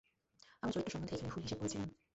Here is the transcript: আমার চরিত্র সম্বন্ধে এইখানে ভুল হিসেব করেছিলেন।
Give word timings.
আমার 0.61 0.73
চরিত্র 0.73 0.91
সম্বন্ধে 0.91 1.13
এইখানে 1.15 1.31
ভুল 1.33 1.43
হিসেব 1.43 1.59
করেছিলেন। 1.59 1.89